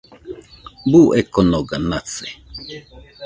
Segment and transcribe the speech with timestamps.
[0.89, 2.27] Buu ekonoga nase